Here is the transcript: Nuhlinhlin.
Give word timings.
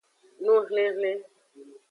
Nuhlinhlin. 0.43 1.19